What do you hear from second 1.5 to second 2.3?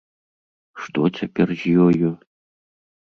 з ёю?